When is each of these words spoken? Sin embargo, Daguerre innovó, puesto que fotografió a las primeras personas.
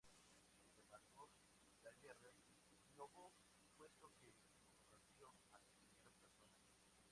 Sin 0.75 0.81
embargo, 0.81 1.29
Daguerre 1.83 2.33
innovó, 2.87 3.31
puesto 3.77 4.11
que 4.19 4.33
fotografió 4.57 5.29
a 5.51 5.59
las 5.59 5.67
primeras 5.77 6.17
personas. 6.17 6.57